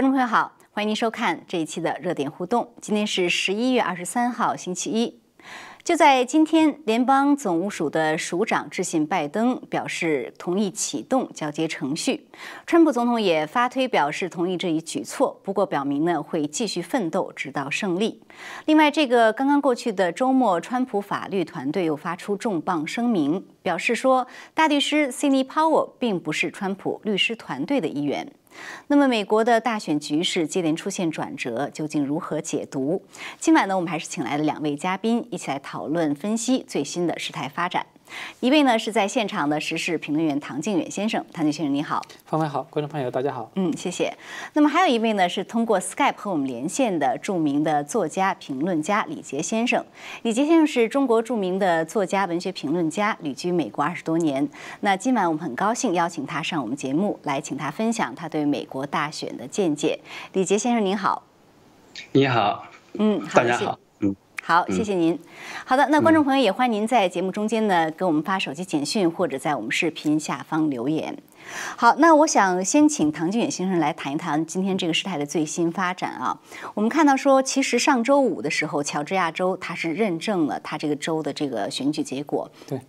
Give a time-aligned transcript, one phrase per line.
[0.00, 2.72] 观众朋友好，欢迎您收看这一期的热点互动。
[2.80, 5.20] 今天是十一月二十三号，星期一。
[5.84, 12.26] 就在今天，联邦总务署的署长致信拜登，表示同意启动交接程序。
[12.66, 18.22] 川普总统也发推表示同意这一举措，不过表明呢会继续奋斗直到胜利。
[18.64, 28.26] 另外，这个刚刚过去的周末，川普法律团队又发出重磅声明，表示说大律师 Cindy Powell 并不是川普律师团队的一员。
[28.88, 33.02] 那么，美国的大选局势接连出现转折，究竟如何解读？
[33.38, 37.86] 今晚呢，我们还是请来了两位嘉宾，一起来讨论分析最新的事态发展。
[38.40, 44.12] 一位呢是在现场的时事评论员唐靖远先生，唐靖先生你好，方方好，观众朋友大家好，嗯，谢谢。
[44.54, 49.84] 那么还有一位呢是通过 Skype 和我们连线的著名的作家评论家李杰先生，
[50.22, 54.48] 李杰先生是中国著名的作家、文学评论家，旅居美国二十多年。
[54.80, 59.98] 那今晚我们很高兴邀请他上我们节目来，请他分享他对美国大选的见解。
[60.32, 61.22] 李杰先生您好，
[62.12, 63.78] 你好，嗯，大家好。
[64.42, 65.18] 好，谢谢您。
[65.64, 71.16] 好的，那观众朋友也欢迎您在节目中间呢给我们发手机简讯，或者在我们视频下方留言。
[71.76, 76.40] 好，那我想先请唐俊远先生来谈一谈今天这个事态的最新发展啊。
[76.74, 82.50] 我们看到说，其实上周五的时候，乔治亚州他是认证了他这个州的这个选举结果。
[82.66, 82.80] 对。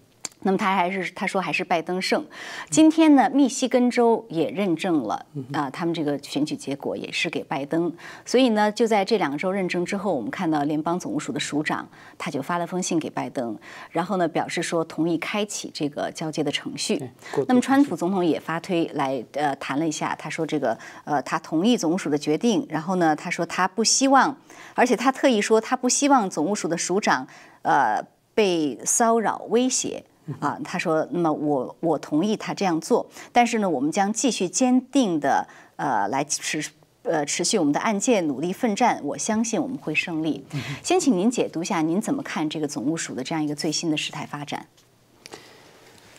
[0.44, 2.26] 那么他还是他说还是拜登胜。
[2.70, 7.94] 今天呢，密西根州也认证了啊，他们这个选举结果也是给拜登。
[8.26, 13.58] 所以呢，就在这两个州认证之后，我们看到联邦总务署的署长他就发了封信给拜登，
[13.92, 17.02] 然后呢表示说同意开启这个交接的程序。
[17.48, 24.36] 那么川普总统也发推来呃谈了一下，他说这个呃他同意总务署的决定，然后呢他说他不希望，
[24.74, 27.28] 而且他特意说他不希望总务署的署长
[27.62, 30.04] 呃被骚扰威胁。
[30.40, 36.64] 啊，他说，那么我我同意他这样做，但是呢，我们将继续坚定的呃来持
[37.04, 40.46] 呃持续我们的案件，努力奋战，我相信我们会胜利。
[40.84, 44.68] 先请您解读一下，您怎么看这个总务署的这样一个最新的事态发展？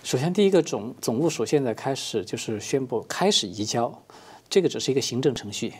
[0.02, 4.02] 首先，第一个总总务署现在开始就是宣布开始移交，
[4.48, 5.72] 这个只是一个行政程序。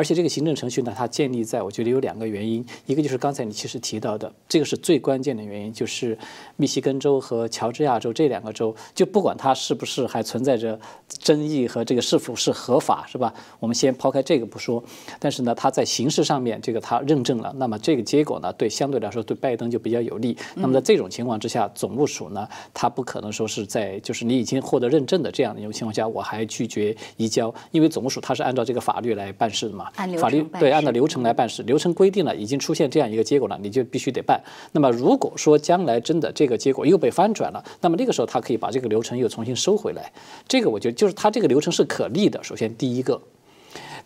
[0.00, 6.16] 而且这个行政程序呢，它建立在我觉得有两个原因，一个就是刚才你其实提到的，这个是最关键的原因，就是
[6.56, 13.34] 密西根州和乔治亚州这两个州，就不管它是不是还存在着争议和这个是否是合法，是吧？
[13.58, 14.82] 我们先抛开这个不说，
[15.18, 20.34] 但是呢，它在形式上面这个它认证了，那么这个结果呢，对相对来说对拜登就比较有利。
[20.54, 29.89] 那么在这种情况之下，总务署呢，它不可能说是在就是你已经获得认证的这样的一种情况下，我还拒绝移交，因为总务署它是按照这个法律来办事的嘛。
[30.18, 34.42] 法律对按照流程来办事，流程规定了已经出现这样一个结果了，你就必须得办。
[34.72, 40.12] 那么如果说将来真的这个结果又被翻转了，那么那个时候他可以把这个流程又重新收回来。
[40.48, 42.42] 这个我觉得就是他这个流程是可逆的。
[42.42, 43.20] 首先第一个，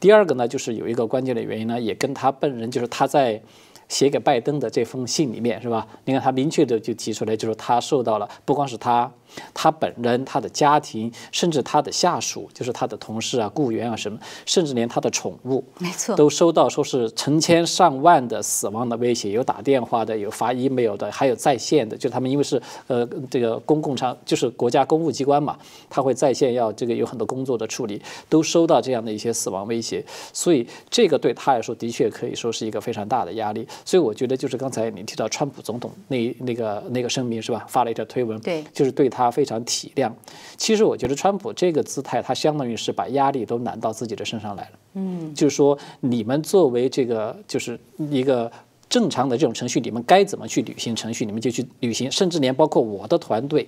[0.00, 3.40] 第二个呢，就是有一个关键的原因呢，也跟他本人就是他在
[3.88, 5.86] 写给拜登的这封信里面是吧？
[6.06, 9.12] 你看他明确的就提出来，就是他受到了不光是他。
[9.52, 21.96] 他本人、他的家庭，甚至他的下属，就是他的同事啊、雇员啊什么，甚至连他的宠物，没错，都收到说是成千上万的死亡的威胁，有打电话的，有发 email 的，还有在线的。
[21.96, 25.56] 就他们因为是呃这个公共场，就是国家公务机关嘛，
[25.90, 30.04] 他会在线要这个有很多工作的处理，都收到这样的一些死亡威胁。
[30.32, 33.66] 所以这个对他来说的确可以说是一个非常大的压力。
[33.84, 37.64] 所以我觉得就是刚才你提到川普总统那那个那个声明是吧？
[37.68, 39.23] 发了一条推文，对，就是对他。
[39.24, 40.12] 他非常体谅，
[40.58, 44.70] 其实我觉得川普这个姿态，他相当于是把压力都揽到自己的身上来了。
[44.94, 48.52] 嗯，就是说，你们作为这个就是一个
[48.88, 53.66] 正常的这种程序，你们该怎么去履行程序，你们就去履行，甚至连包括我的团队，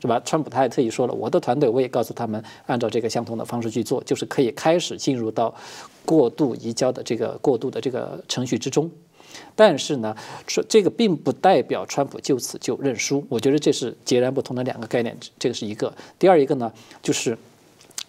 [0.00, 0.20] 是吧？
[0.24, 5.54] 川普他也特意说了，我的团队我也告诉他们，按照这个相同的方式去做，就是可以开始进入到
[6.04, 8.90] 过度移交的这个过渡的这个程序之中。
[9.54, 10.16] 但是呢，
[10.46, 15.16] 说这个并不代表川普就此就认输，我觉得这是截然不同的两个概念。
[15.38, 15.92] 这个是一个。
[16.18, 16.72] 第二一个呢，
[17.02, 17.36] 就是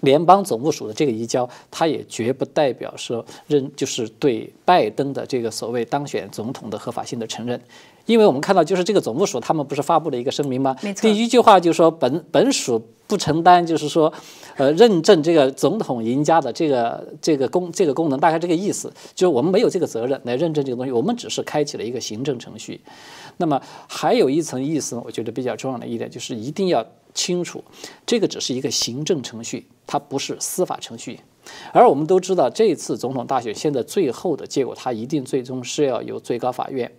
[0.02, 7.60] 联邦总务署的这个移交，它也绝不代表说认就是对拜登的这个所谓当选总统的合法性的承认。
[8.06, 10.76] 因为我们看到，就是这个总务署他们不是发布了一个声明吗？
[11.02, 14.14] 第一句话就说本本署不承担，就是说，
[14.56, 22.80] 呃，认证这个总统赢家的这个这个功这个功能，大概这个意思，就是我们没有这个责任来认证这个东西，我们只是开启了一个行政程序。
[23.38, 26.86] 那么还有一层意思呢，我觉得比较重要的一点就是一定要
[27.16, 27.64] 清楚，
[28.06, 31.20] 这个只是一个行政程序，它不是司法程序。
[31.74, 36.92] 而我们都知道，这次总统大选现在最后的结果，它一定最终是要由最高法院。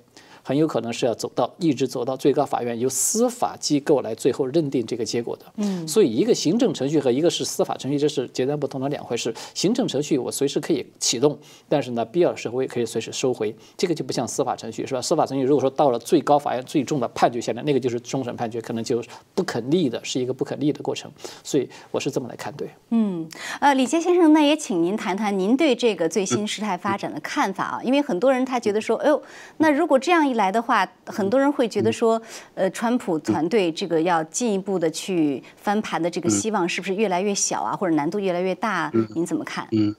[0.42, 5.44] 很有可能是要走到一直走到最高法院，由司法机构来最后认定这个结果的。
[5.56, 9.34] 嗯，所以一个行政程序和一个是司法程序，这是截然不同的两回事。
[9.54, 11.38] 行政程序我随时可以启动，
[11.69, 13.54] 但是呢，必要的时候我也可以随时收回。
[13.76, 15.02] 这个就不像司法程序，是吧？
[15.02, 19.02] 司法程序如果说到了最高法院最重的判决下来，那个就是终审判决，可能就
[19.34, 21.10] 不可逆的，是一个不可逆的过程。
[21.44, 22.69] 所以我是这么来看，对。
[22.90, 23.28] 嗯，
[23.60, 27.81] 呃，李杰先生，那也请您谈谈您对这个最新事态发展的看法啊？
[27.82, 29.22] 因为很多人他觉得说，哎呦，
[29.58, 32.21] 那如果这样一来的话，很多人会觉得说，
[32.55, 38.91] 呃，川普团队这个要进一步的去翻盘的这个希望是不是越来越小啊，或者难度越来越大？
[39.15, 39.67] 您怎么看？
[39.73, 39.94] 嗯，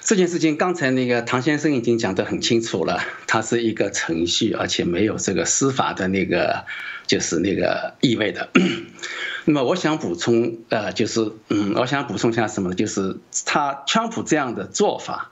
[0.00, 6.64] 这件事情刚才那个唐先生已经讲得很清楚了，它是一个程序，而且没有这个司法的那个
[7.06, 8.48] 就是那个意味的。
[9.46, 12.74] 那么我想补充，呃，就是嗯，我想补充一下什么呢？
[12.74, 15.30] 就是他川普这样的做法，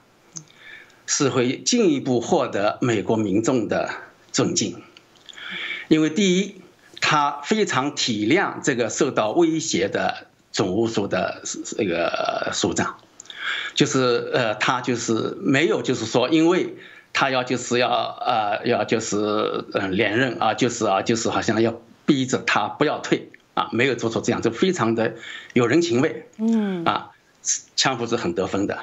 [1.05, 3.89] 是会进一步获得美国民众的
[4.31, 4.81] 尊敬，
[5.87, 6.61] 因为第一，
[7.01, 11.41] 他非常体谅这个受到威胁的总务署的
[11.77, 12.97] 这个署长，
[13.73, 16.75] 就是呃，他就是没有就是说，因为
[17.13, 23.31] 他要就是要呃要就是嗯连任啊，就是啊就是好像要逼着他不要退。
[23.55, 25.13] 啊，没有做出这样，就非常的
[25.53, 26.27] 有人情味。
[26.37, 27.11] 嗯，啊，
[27.77, 28.77] 枪普是很得分的。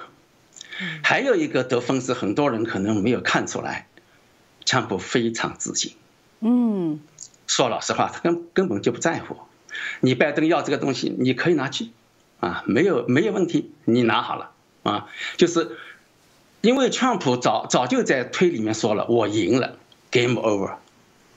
[1.03, 3.87] 还有一个得分是很多人可能没有看出来，
[4.65, 5.95] 川普非常自信。
[6.41, 7.01] 嗯，
[7.47, 9.37] 说老实话，他根根本就不在乎。
[10.01, 11.91] 你拜登要这个东西，你可以拿去，
[12.41, 14.51] 啊，没有没有问题，你拿好了
[14.83, 15.07] 啊。
[15.37, 15.77] 就是
[16.61, 19.79] 因为川普早早就在推里面说了，我赢了
[20.11, 20.77] ，game over，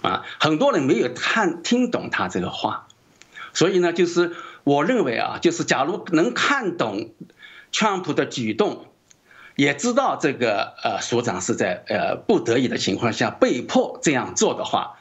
[0.01, 2.87] 啊，很多人没有看听懂他这个话。
[3.53, 7.11] 所以呢，就是我认为啊，就是假如能看懂
[7.71, 8.85] 川普的举动，
[9.55, 14.99] 也知道这个呃所长是在呃不得已的情况下被迫这样做的话，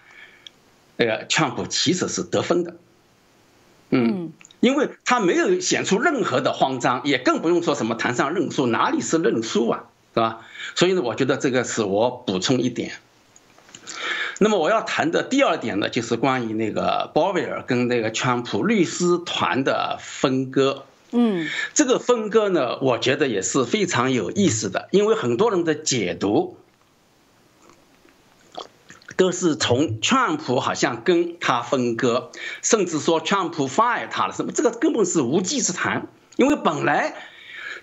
[0.97, 2.77] 呃，川普其实是得分的，
[3.91, 9.85] 嗯，因为他没有显出任何的慌张，也更不用说什么谈上认输，哪里是认输啊，
[10.15, 10.47] 是吧？
[10.77, 12.93] 所以呢，我觉得这个是我补充一点。
[14.39, 20.85] 那么我要谈的第二点呢，就是关于那个鲍威尔跟那个川普律师团的分割。
[21.15, 26.57] 嗯，这个分割呢，我觉得也是非常有意思的，因为很多人的解读
[29.17, 32.31] 都是从川普好像跟他分割，
[32.63, 36.09] 甚至说川普 fire 他了什么，这个根本是无稽之谈。
[36.37, 37.15] 因为本来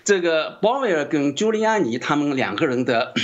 [0.04, 3.14] 这个鲍威尔跟朱利安尼他们两个人的。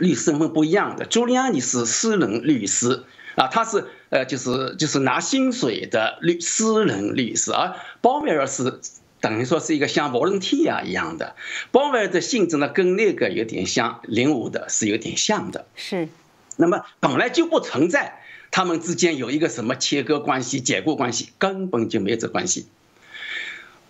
[0.00, 3.04] 律师身份不一样的，朱利安尼是私人律师
[3.36, 8.80] 啊，他是呃就是就是拿薪水的律私人律师，而鲍威尔是
[9.26, 11.34] 等于说是一个像 volunteer 一样的，
[11.72, 16.08] 鲍威尔的性质呢跟那个有点像，零五的是有点像的，是，
[16.56, 18.20] 那么本来就不存在
[18.52, 22.68] 他们之间有一个什么切割关系、解雇关系，根本就没有这关系。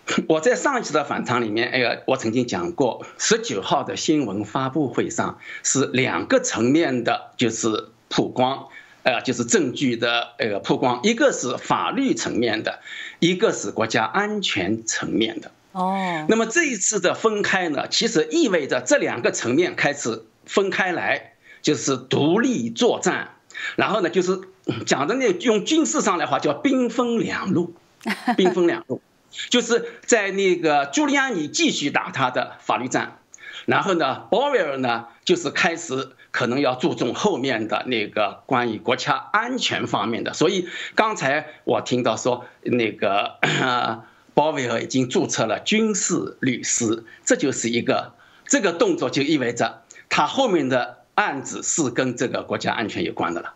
[0.27, 8.69] 我在上一次的访谈里面，哎呀，我曾经讲过，十九号的新闻发布会上是两个层面的，就是曝光，
[9.07, 12.81] 呃，就是证据的那个曝光，一个是法律层面的，
[13.19, 15.49] 一个是国家安全层面的。
[15.71, 16.25] 哦。
[16.27, 23.29] 那么这一次的分开呢，其实意味着这两个层面开始分开来，就是独立作战，
[23.77, 24.41] 然后呢，就是
[24.85, 27.75] 讲的那用军事上来话叫兵分两路，
[28.35, 29.01] 兵分两路。
[29.49, 33.19] 就是在那个朱利安尼继续打他的法律战，
[33.65, 40.35] 然后呢，鲍威尔呢就是开始可能要注重后面的那个关于国家安全方面的。
[40.35, 43.39] 所以刚才我听到说那个
[44.35, 48.13] 鲍威尔已经注册了军事律师，这就是一个
[48.45, 53.55] 这个动作就意味着他后面的案子是跟这个国家安全有关的了，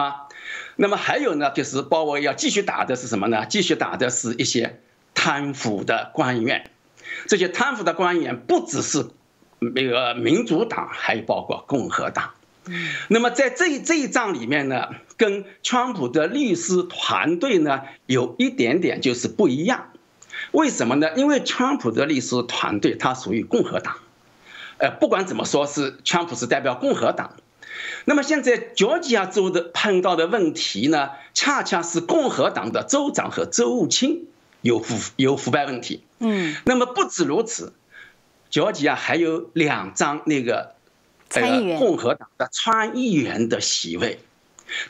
[0.00, 0.28] 啊。
[0.76, 3.46] 那么还有呢，就是鲍威尔要继续打的是什么呢？
[3.46, 4.78] 继续打的是一些。
[5.14, 6.70] 贪腐的官员，
[7.28, 9.10] 这些贪腐的官员不只是
[9.74, 12.30] 那个民主党，还有包括共和党。
[13.08, 19.90] 那么在这这一仗里面呢，跟川普的律师团队呢有一点点就是不一样。
[20.50, 21.08] 为什么呢？
[21.16, 23.96] 因为川普的律师团队他属于共和党，
[24.78, 27.36] 呃，不管怎么说，是川普是代表共和党。
[28.04, 34.26] 那么现在乔治亚州的碰到的问题呢，恰恰是共和党的州长和州务卿。
[34.60, 37.72] 有腐有腐败问题，嗯，那么不止如此，
[38.52, 40.74] 乔吉亚还有两张那个
[41.30, 44.20] 参议员共和党的参议员的席位，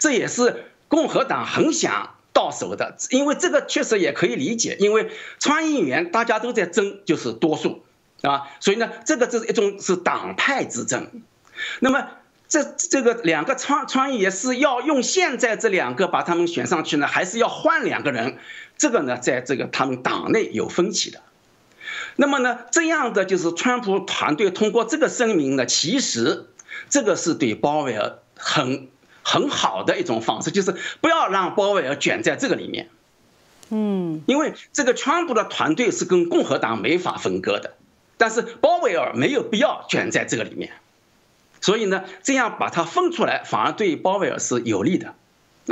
[0.00, 7.84] 这也是共和党很想到手的，因为这个确实也可以理解，因为参议员大家都在争，就是多数
[8.22, 11.22] 啊，所以呢，这个这是一种是党派之争。
[11.78, 12.08] 那么
[12.48, 18.38] 这这个两个创创意是要用现在这两个把他们选上去呢，还是要换两个人？
[18.76, 21.22] 这个呢，在这个他们党内有分歧的。
[22.16, 26.46] 那么呢，这样的就是川普团队通过这个声明呢，其实
[26.90, 28.88] 这个是对鲍威尔很
[29.22, 32.90] 很好的一种方式，就是不要让鲍威尔卷在这个里面。
[33.70, 37.74] 嗯，因为这个川普的团队是跟共和党没法分割的，
[38.18, 40.72] 但是鲍威尔没有必要卷在这个里面，
[41.62, 45.14] 所以呢，这样把它分出来，反而对鲍威尔是有利的，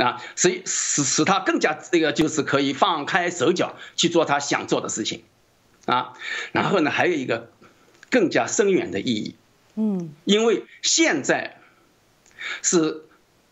[0.03, 5.23] 啊，所以使使他更加这个就是可以放开手脚去做他想做的事情。
[5.85, 6.13] 啊，
[6.51, 7.49] 然后呢，还有一个
[8.09, 9.35] 更加深远的意义，
[9.75, 11.57] 嗯，因为现在
[12.61, 13.03] 是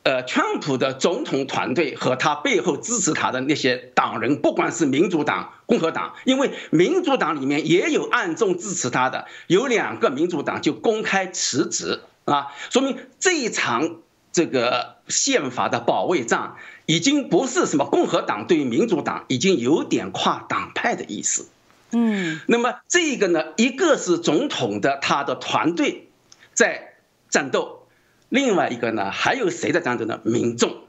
[0.04, 12.02] 呃，川普的总统团队和他背后支持他的那些党人，不管是民主党、共和党，因为民主党里面也有暗中支持他的，有两个民主党就公开辞职。
[12.26, 13.98] 啊，说明这一场
[14.32, 16.56] 这个宪法的保卫战
[16.86, 21.48] 已经不是什么共和党对民主党，已经有点跨党派的意思。
[21.92, 26.10] 嗯，那么这个呢，一个是总统的他的团队
[26.54, 26.94] 在
[27.30, 27.88] 战斗，
[28.30, 30.20] 另外一个呢，还有谁在战斗呢？
[30.24, 30.84] 民众，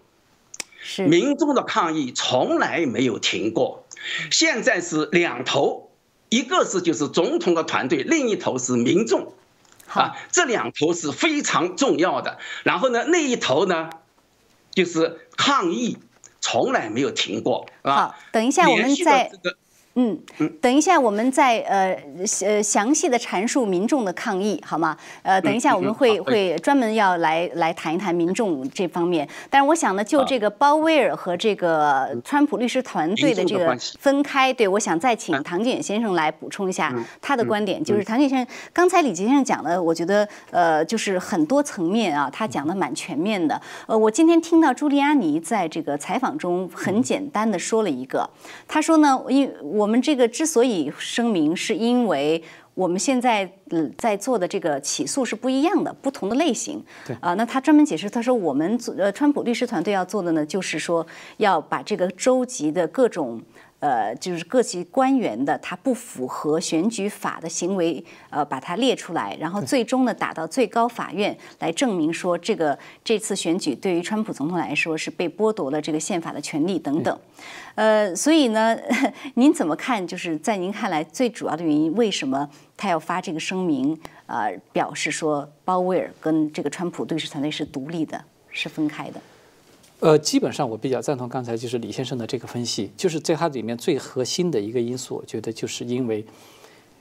[0.80, 1.06] 是。
[1.06, 3.86] 民众的抗议从来没有停过，
[4.30, 5.90] 现在是两头，
[6.28, 9.32] 一个是就是总统的团队，另一头是民众，
[9.86, 10.02] 好。
[10.02, 12.38] 啊，这两头是非常重要的。
[12.62, 13.90] 然后呢，那一头呢，
[14.74, 15.98] 就是抗议
[16.40, 17.94] 从来没有停过，啊。
[17.94, 19.56] 好，，等一下我们再这个
[19.94, 20.16] 嗯，
[20.60, 21.98] 等一下，我们再呃
[22.42, 24.96] 呃详细的阐述民众的抗议，好吗？
[25.22, 29.28] 呃，等一下我们会会专门要来来谈一谈民众这方面。
[29.50, 37.82] 但是我想呢，就这个鲍威尔和这个川普律师团队的这个分开，对我想再请唐简先生来补充一下他的观点。
[37.82, 43.60] 就是唐简先生刚才李杰先生讲的，我觉得呃就是很多层面啊，他讲的蛮全面的。
[43.88, 48.30] 呃，我今天听到朱利安尼在这个采访中很简单的说了一个，
[48.68, 52.42] 他说呢，因我们这个之所以声明，是因为
[52.74, 56.82] 我们现在嗯在做的这个起诉是不一样的，不同的类型。
[57.06, 61.06] 对啊、那他专门解释，他说我们做呃川普律师团队要做的呢，就是说
[61.36, 63.40] 要把这个州级的各种。
[63.80, 77.18] 呃，就是各级官员的他不符合选举法的行为，呃，把它列出来，然后最终呢打到最高法院来证明说这个这次选举对于川普总统来说是被剥夺了这个宪法的权利等等。
[77.74, 78.78] 呃，所以呢，
[79.34, 80.06] 您怎么看？
[80.06, 83.98] 就是在您看来，最主要的原因，为什么他要发这个声明？
[84.26, 89.20] 呃，表示说鲍威尔跟这个川普律师团队是独立的，是分开的。
[90.00, 96.24] 呃，基本上我比较赞同刚才就是李先生的这个分析，就是在它里面最核心的一个因素，我觉得就是因为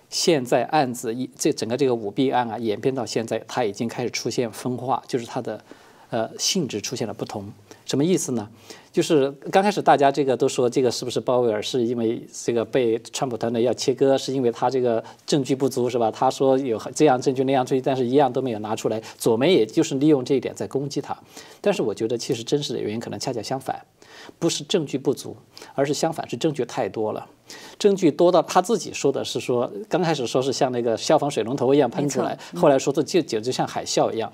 [0.09, 5.63] 现在案子一这整个这个舞弊案啊演变到现在，它已经开始出现分化，就是它的
[6.09, 7.51] 呃性质出现了不同。
[7.85, 8.47] 什么意思呢？
[8.91, 16.11] 就是刚开始大家这个都说这个是不是鲍威尔是因为这个被川普团队要切割，是因为他这个证据不足是吧？
[16.11, 19.01] 他说有这样证据那样证据，但是一样都没有拿出来。
[19.17, 21.17] 左媒也就是利用这一点在攻击他，
[21.61, 23.79] 但是我觉得其实真实的原因可能恰恰相反，
[24.37, 25.35] 不是证据不足，
[25.73, 27.27] 而是相反是证据太多了。
[27.79, 34.31] 证据多到他自己说的是说，刚开始说是像那个消防水龙头一样喷出来，后来说这就简直像海啸一样。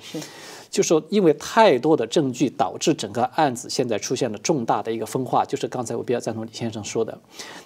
[0.76, 7.18] 就说因为太多的证据导致整个案子现在出现了重大的一个分化，就是刚才我比较赞同李先生说的，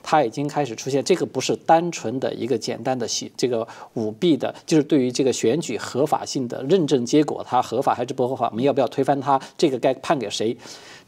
[0.04, 10.56] 他已经开始出现这个不是单纯的一个简单的戏，这个舞弊的，就是对于这个选举合法性的认证结果，它合法还是不合法，我们要不要推翻它，这个该判给谁？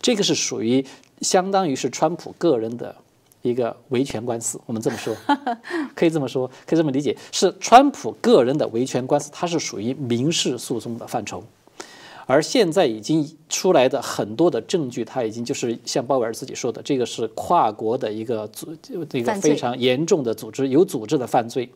[0.01, 0.83] 这个是属于
[1.21, 2.95] 相当于是川普个人的。
[3.43, 5.15] 一个维权官司，我们这么说，
[5.95, 11.43] 可以这么说，可以这么理解，是川普个人的维权官司，它是属于民事诉讼的范畴。
[12.25, 18.75] 而现在已经出来的很多的证据，他已经就是像鲍威尔自己说的，这个是跨国的一个组，
[19.13, 21.69] 一个非常严重的组织，有组织的犯罪。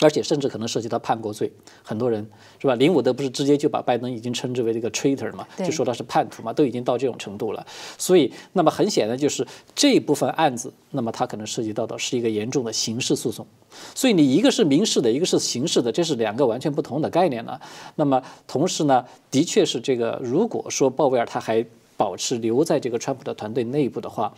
[0.00, 1.50] 而且甚至可能涉及到叛国罪，
[1.82, 2.26] 很多人
[2.60, 2.74] 是吧？
[2.74, 7.64] 林伍德不是直接就把拜登已经称之为这个 traitor 嘛，就说他是叛徒嘛，都已经到这种程度了。
[7.96, 13.46] 所以，那么很显然就是这部分案子，那么它可能涉及到的是一个严重的刑事诉讼。
[13.94, 17.60] 所以你一个是民事的，一个是刑事的，这是两个完全不同的概念了。
[17.96, 21.64] 那么同时呢，的确是这个，如果说鲍威尔他还
[21.96, 24.34] 保持留在这个川普的团队内部的话，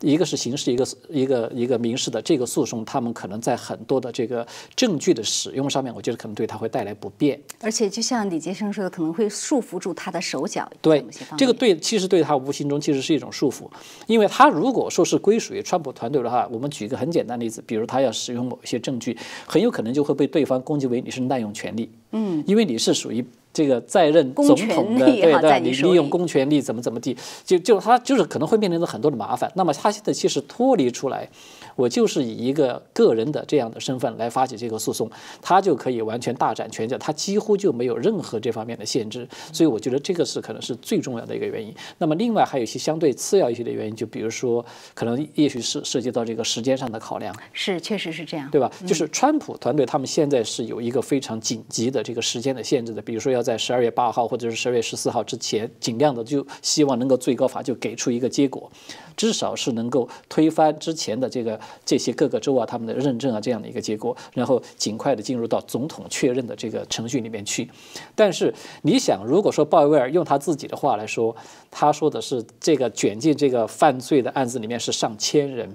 [0.00, 7.38] 一个是刑事，一个一个一个民事的这个诉讼，他们可能在很多的这个证据的使用上面，我觉得可能对他会带来不便。
[7.60, 10.70] 而且就像李杰生说的，可能会束缚住他的手脚。
[10.80, 11.04] 对
[11.36, 13.68] 这个对，其实对他无形中其实是一种束缚，
[14.06, 19.16] 因为他如果说是归属于川普团队的话，我们举一个很简单的例子，比如他要使用某一些证据，
[19.46, 29.50] 很有可能就会被对方攻击为你是滥用权力，嗯，因为你是属于这个在任总统的，对对，你利用公权力怎么怎么地，就就他就是可能会面临着很多的麻烦。
[29.54, 31.28] 那么他现在其实脱离出来。
[31.76, 35.10] 我就是以一个个人的这样的身份来发起这个诉讼，
[35.40, 41.74] 他就可以完全大展拳脚，他几乎就没有任何这方面的限制，所以我觉得这个是可能是最重要的一个原因。
[41.98, 48.70] 那么另外还有一些相对次要一些的原因，就比如说可能也许是涉及到这个时间上的考量，是确实是这样，对吧？
[48.86, 58.70] 就是川普团队他们现在是有一个非常紧急的这个时间的限制的，比如说要在十二月八号或者是十二月十四号之前，尽量的就希望能够最高法就给出一个结果。
[59.16, 67.70] 至少是能够推翻之前的这个这些各个州啊他们的认证啊这样的一个结果，然后尽快的进入到总统确认的这个程序里面去。
[68.14, 71.34] 但是你想，如果说鲍威尔用他自己的话来说，
[71.70, 75.74] 他说的是这个卷进这个犯罪的案子里面是上千人，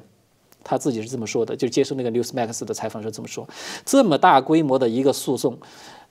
[0.63, 3.47] 他自己是这么说的，就接受那个 Newsmax 的采访时这么说，
[3.85, 5.57] 这么大规模的一个诉讼。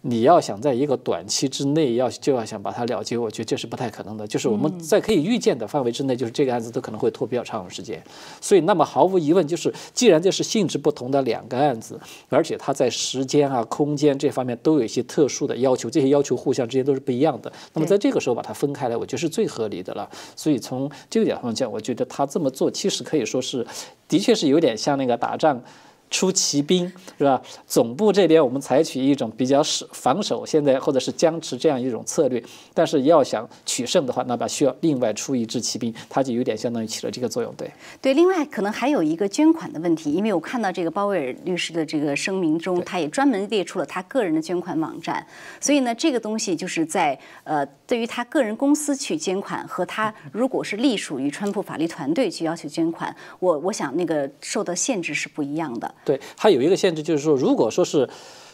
[0.06, 4.26] 你要想在一个短期之内要就要想把它了结，我觉得这是不太可能的。
[4.26, 8.02] 就是我们在可以预见的范围之内，就是这个案子都可能会拖比较长的时间。
[8.38, 17.50] 所以，那么毫无疑问，就是既然这是性质不同的两个案子，而且它在时间啊、空间这方面都有一些特殊的要求，这些要求互相之间都是不一样的。
[17.72, 20.06] 那么在这个时候把它分开来，我觉得是最合理的了。
[20.36, 23.66] 所以从这个角度上讲，我觉得他这么做其实可以说是，
[24.06, 25.62] 的确是有点像那个打仗。
[26.10, 27.42] 出骑兵是吧？
[27.66, 32.42] 总部这边我们采取一种比较守防守，现在或者是僵持这样一种策略。
[32.72, 37.52] 但是要想取胜的话，那么需要另外出一支骑兵，它就有点相当于起了这个作用。
[37.56, 37.68] 对
[38.00, 45.26] 对，另外可能还有一个捐款的问题，因为我看到这个鲍威尔律师的这个声明中，他也专门列出了他个人的捐款网站。
[45.60, 55.93] 所以呢，这个东西就是在呃，对于他个人公司去捐款和他如果是隶属于川普法律团队去要求捐款，我我想那个受到限制是不一样的。
[56.04, 58.08] 对，它有一个限制，就是说，如果说是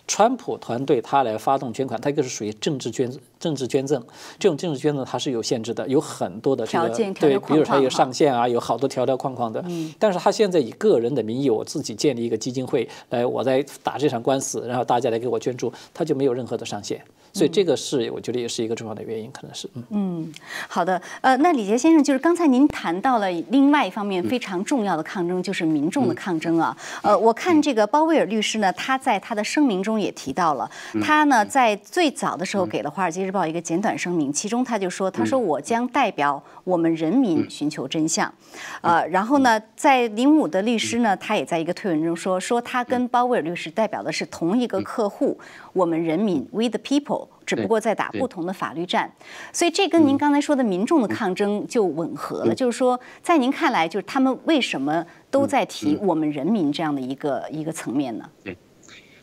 [0.06, 4.02] 川普团队他来发动捐款，它一个是属于政治捐政治捐赠，
[4.40, 9.62] 这种政治捐赠它是有限制的，有很多的条件，对，比如它有上限啊，有好多条条框框的。
[9.68, 9.94] 嗯。
[10.00, 17.00] 但是他现在以个人的名义，我自己建立一个基金会来，我在打这场官司，然后大家来给我捐助，他就没有任何的上限。
[17.33, 19.69] 所以这个是我觉得也是一个重要的原因，可能是。
[19.75, 20.35] 嗯嗯
[20.69, 21.01] 好的。
[21.21, 30.71] 呃那李杰先生就是刚才您谈到了另外一方面非常重要的抗争，就是民众的抗争啊呃我看这个鲍威尔律师呢，他在他的声明中也提到了，
[31.03, 38.33] 他呢在最早的时候给了《华尔街日报》一个简短声明，其中他就说他说我将代表我们人民寻求真相，
[38.81, 45.38] 呃然后呢在林武的律师呢，他也在一个推文中说说他跟鲍威尔律师代表的是同一个客户，
[45.73, 47.19] 我们人民 We the people。
[47.46, 49.11] 只不过在打不同的法律战，
[49.52, 52.54] 所以这跟您刚才说的民众的抗争就吻合了。
[52.54, 58.28] 就是说，在您看来，就是他们为什么都在提我们人民这样的一个一个层面呢？
[58.44, 58.56] 对。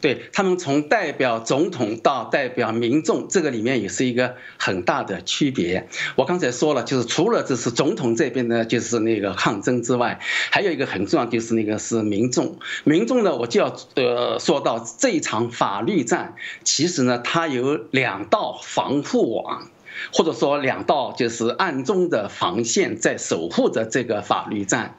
[0.08, 5.90] 对他们从代表总统到代表民众，这个里面也是一个很大的区别。
[6.16, 12.58] 我刚才说了，就是除了这是总统这边呢，就是那个抗争之外，还有一个很重要，就是那个是民众。
[12.86, 19.68] 民众呢，我就要呃说到这一场法律战，其实呢，它有两道防护网，
[20.14, 24.98] 或者说两道就是暗中的防线在守护着这个法律战。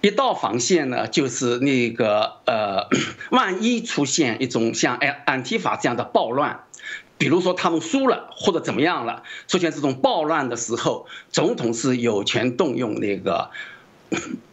[0.00, 2.88] 一道防线呢，就是那个呃，
[3.30, 6.64] 万一出现一种像安安提法这样的暴乱，
[7.18, 13.50] 比如说他们输了或者怎么样了，出现这种暴乱的时候，总统是有权动用那个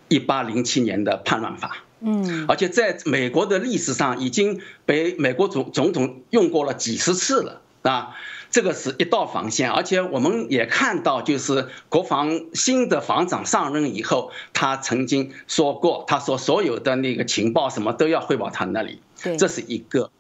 [0.07, 1.83] 一八零七年的叛乱法。
[1.99, 8.15] 嗯，而且在美国的历史上已经被美国总总统用过了几十次了啊。
[8.51, 19.01] 这个是一道防线，而且我们也看到，就是国防新的防长上任以后，他曾经说过，他说所有的那个情报什么都要汇报他那里，
[19.39, 20.11] 这是一个。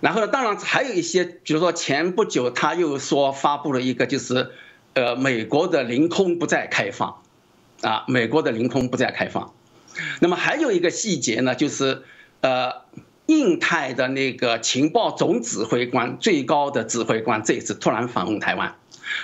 [0.00, 4.50] 然后呢，当然还有一些，比如说前不久他又说发布了一个，就是
[4.92, 7.22] 呃，美国的领空不再开放，
[7.80, 9.54] 啊，美国的领空不再开放。
[10.20, 12.02] 那么还有一个细节呢，就是
[12.42, 12.82] 呃。
[13.30, 18.74] 印太的那个情报总指挥官、最高的指挥官这一次突然访问台湾。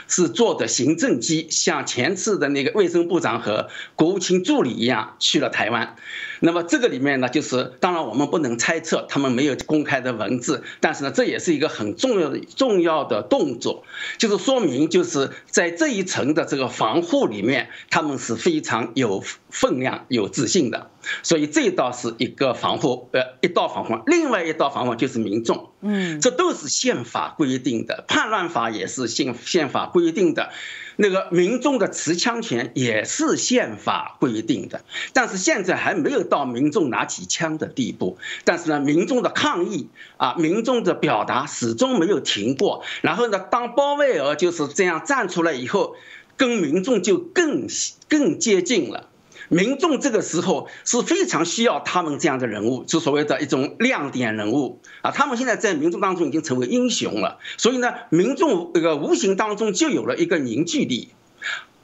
[0.09, 5.95] 是坐的行政机，像前次的那个卫生部长和国务卿助理一样去了台湾。
[6.41, 13.85] 那么这个里面呢，就是当然我们不能猜测，他们没有公开的文字，但是呢，这也是一个很重要的重要的动作，
[14.19, 20.91] 就是说明就是在这一层的这个防护里面，他们是非常有分量、有自信的。
[21.23, 24.03] 所以这道是一个防护，呃，一道防护。
[24.07, 30.51] 另外一道防护就是民众，嗯，这都是宪法规定的，叛乱法也是宪宪法规定的。
[30.99, 34.81] 那个民众的持枪权也是宪法规定的，
[35.13, 38.17] 但是现在还没有到民众拿起枪的地步。
[38.45, 42.83] 但是呢，民众的抗议啊，民众的表达始终没有停过。
[43.03, 45.97] 然后呢，当鲍威尔就是这样站出来以后，
[46.39, 47.67] 跟民众就更
[48.09, 49.11] 更接近了。
[49.49, 55.11] 民众这个时候是非常需要他们这样的人物，就所谓的一种亮点人物啊。
[55.11, 61.11] 他们现在在民众当中已经成为英雄了，所以呢，民众这个无形当中就有了一个凝聚力。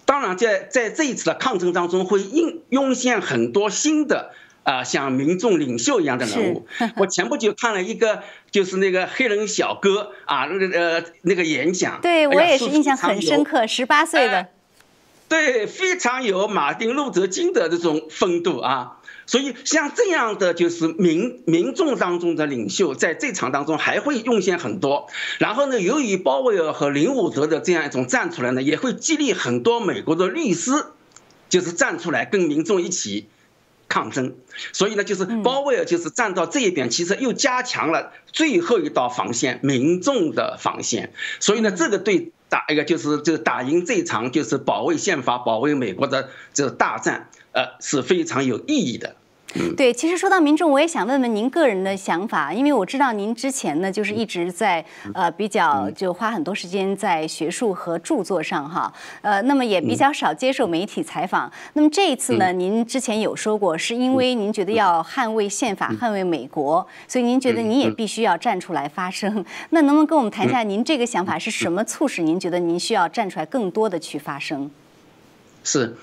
[0.05, 4.33] 当然，在在这一次的抗争当中，会应涌现很多新的
[4.64, 6.66] 啊，像民众领袖一样的人物。
[6.98, 14.48] 我前不久看了一个，就是那个黑人小哥啊，那个呃那个演讲，对我也是印象很深刻，十八岁的。
[15.33, 25.09] 对，非常有马丁路德金的这种风度啊，所以像这样的就是民民众当中的领袖，在这场当中还会涌现很多。
[25.38, 30.73] 然后呢，由于鲍威尔和林伍德的这样一种站出来呢，也会激励很多美国的律师，
[31.49, 33.27] 就是站出来跟民众一起
[33.88, 34.35] 抗争。
[34.75, 41.14] 所以呢，就是鲍威尔就是站到这一边，其实又加强了最后一道防线——民众的防线。
[41.40, 42.33] 所以呢，这个对。
[42.52, 49.16] 打一个就是就打赢这场就是保卫宪法、保卫美国的这个大战，呃，是非常有意义的。
[49.76, 61.50] 对，其实说到民众，我也想问问您个人的想法，因为我知道您之前呢，就是一直在呃比较就花很多时间在学术和著作上哈，呃，那么也比较少接受媒体采访。
[61.74, 69.44] 那么这一次呢，您之前有说过，是因为您觉得要捍卫宪法、捍卫美国，所以您觉得您也必须要站出来发声。
[69.70, 74.70] 那能不能跟我们谈一下，您这个想法是什么促使您觉得您需要站出来更多的去发声？
[75.64, 75.94] 是，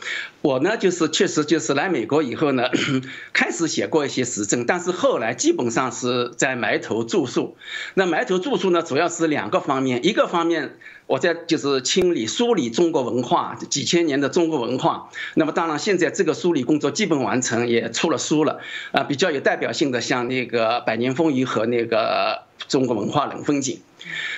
[0.42, 2.70] 我呢就是确实就是来美国以后呢，
[3.34, 7.58] 开始写过一些时政，但是后来基本上是在埋头著述。
[7.94, 15.10] 那埋头著述呢，主要是两个方面，一个方面我在就是清理梳理中国文化几千年的中国文化。
[15.34, 18.62] 那么当然现在这个梳理工作基本完成，也出了书了。
[18.92, 23.76] 啊，比较有代表性的像那个《百年风雨》和那个《中国文化冷风景》。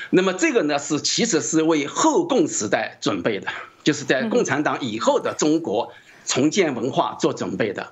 [0.09, 3.47] 那么这个呢是其实是为后共时代准备的。
[3.83, 5.93] 就是在共产党以后的中国
[6.25, 7.91] 重建文化做准备的。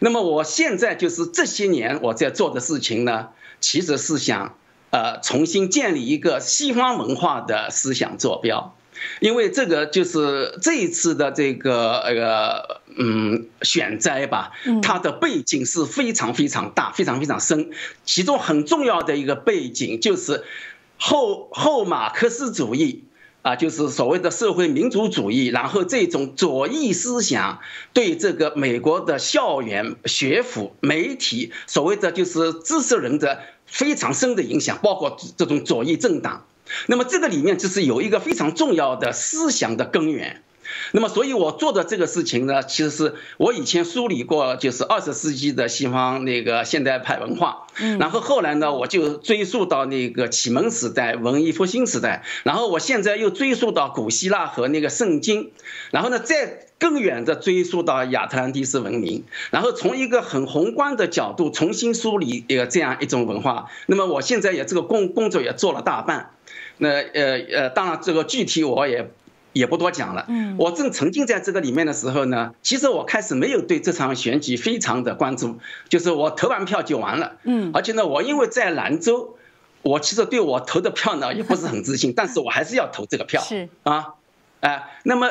[0.00, 3.28] 那么我现在就是这些年我在做的事情呢，
[3.60, 4.56] 其实是想
[4.90, 8.76] 呃重新建立一个西方文化的思想坐标，
[9.20, 17.70] 因为这个就是这一次的这个呃嗯选灾吧，它的背景是非常非常大、非常非常深，
[18.04, 20.44] 其中很重要的一个背景就是
[20.98, 23.04] 后后马克思主义。
[23.42, 27.60] 啊，就是所谓的社会民主主义，然后这种左翼思想
[27.94, 36.44] 对这个美国的校园、学府、媒体，所谓的就是知识人的非常深的影响，包括这种左翼政党。
[36.86, 40.42] 那么这个里面就是有一个非常重要的思想的根源。
[40.92, 55.50] 那么，所以我做的这个事情呢，其实是我以前梳理过，就是二十世纪的西方那个现代派文化，嗯，然后后来呢，我就追溯到那个启蒙时代、文艺复兴时代，然后我现在又追溯到古希腊和那个圣经，
[55.90, 63.66] 然后呢，再更远的追溯到亚特兰蒂斯文明，然后从一个很宏观的角度重新梳理一个这样一种文化。
[63.86, 66.30] 那么我现在也这个工工作也做了大半，
[66.78, 69.10] 那呃呃，当然这个具体我也。
[69.52, 70.24] 也不多讲了。
[70.28, 75.58] 嗯，我正沉浸在这个里面的时候呢，其实我开始没有对这场选举非常的关注，
[75.88, 77.36] 就是我投完票就完了。
[77.42, 79.36] 嗯，而且呢，我因为在兰州，
[79.82, 83.42] 我其实对我投的票呢也不是很自信， 但是我还是要投这个票。
[83.42, 84.14] 是啊，
[84.60, 85.28] 哎，那么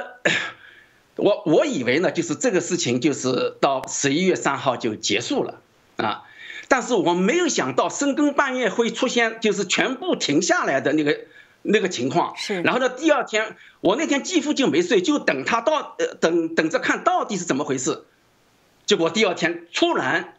[1.15, 5.61] 我我以为呢，就是这个事情就是到十一月三号就结束了
[5.97, 6.23] 啊，
[6.67, 11.17] 但是我没有想到深更半夜会出现就是全部停下来的那个。
[11.61, 18.05] 那个情况是，然后呢，第二天我那天几乎就没睡，就等他到，呃，等等着看到底是怎么回事。
[18.85, 20.35] 结果第二天突然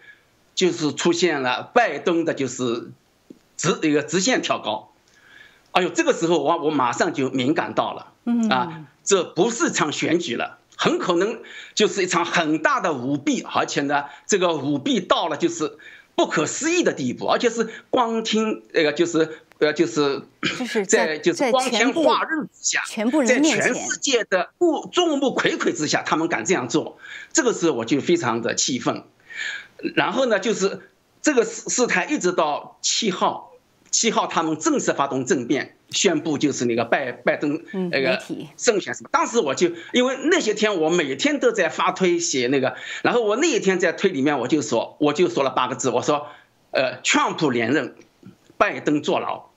[0.55, 2.91] 就是出现了拜登的，就是
[3.57, 4.93] 直一个直线跳高。
[5.73, 8.13] 哎呦，这个时候我我马上就敏感到了，
[8.49, 11.41] 啊，这不是场选举了，很可能
[11.75, 15.79] 就是一场很大的舞弊，而且呢，这个舞弊到了就是
[16.17, 19.41] 不可思议的地步，而且是光听那个就是。
[19.61, 20.23] 呃，就是
[20.89, 22.83] 在就是光天化日之下，
[23.27, 26.99] 在全世界的目众目睽睽之下，他们敢这样做，
[27.33, 29.05] 这个时候我就非常的气愤。
[29.95, 30.81] 然后呢，就是
[31.21, 33.53] 这个事事态一直到七号，
[33.91, 38.23] 七号他们正式发动政变，宣布就是那个拜拜登那个
[38.57, 39.11] 胜选什么。
[39.13, 46.29] 当时我就因为那些天我每天都在发推写那个，然后我那一天在推里面我就说，我就说了八个字，我说，
[46.71, 47.95] 呃，川普连任，
[48.57, 49.50] 拜登坐牢。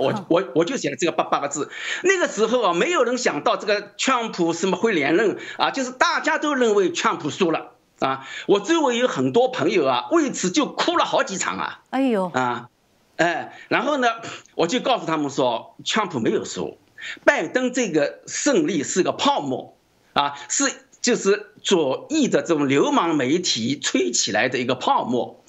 [0.00, 1.70] 我我我就写了这个八八个字。
[2.02, 8.26] 那个时候啊，没有人想到这个川普什么会连任啊，就是大家都认为川普输了啊。
[8.46, 11.82] 我周围有很多朋友啊，为此就哭了好几场啊。
[11.90, 12.70] 哎呦啊，
[13.16, 14.08] 哎，然后呢，
[14.54, 16.78] 我就告诉他们说，川普没有输，
[17.24, 19.76] 拜登这个胜利是个泡沫
[20.14, 25.44] 啊，是就是左翼的这种流氓媒体吹起来的一个泡沫。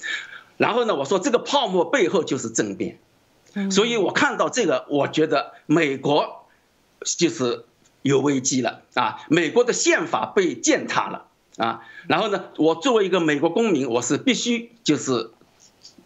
[0.58, 2.98] 然后呢，我说这个泡沫背后就是政变。
[3.70, 6.46] 所以我看到这个，我觉得美国
[7.18, 7.66] 就是
[8.00, 9.18] 有危机了啊！
[9.28, 11.26] 美国的宪法被践踏了
[11.58, 11.82] 啊！
[12.08, 15.30] 然后呢，我作为一个美国公民，我是必须就是